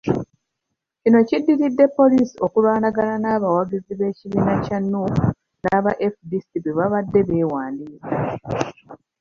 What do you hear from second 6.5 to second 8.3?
bwebabadde beewandiisa.